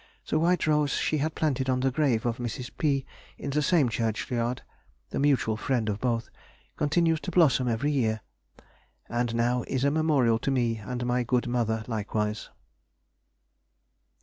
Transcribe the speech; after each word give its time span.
The 0.27 0.39
white 0.39 0.65
rose 0.65 0.93
she 0.93 1.19
had 1.19 1.35
planted 1.35 1.69
on 1.69 1.81
the 1.81 1.91
grave 1.91 2.25
of 2.25 2.39
Mrs. 2.39 2.71
P.(?) 2.75 3.05
in 3.37 3.51
the 3.51 3.61
same 3.61 3.87
churchyard 3.87 4.63
(the 5.11 5.19
mutual 5.19 5.57
friend 5.57 5.87
of 5.89 5.99
both) 6.01 6.27
continues 6.75 7.19
to 7.19 7.29
blossom 7.29 7.67
every 7.67 7.91
year, 7.91 8.21
and 9.09 9.35
now 9.35 9.63
is 9.67 9.83
a 9.83 9.91
memorial 9.91 10.39
to 10.39 10.49
me 10.49 10.77
and 10.77 11.05
my 11.05 11.21
good 11.21 11.45
mother 11.45 11.83
likewise." 11.85 12.49